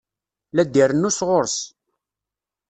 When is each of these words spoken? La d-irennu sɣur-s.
La 0.55 0.63
d-irennu 0.65 1.09
sɣur-s. 1.11 1.57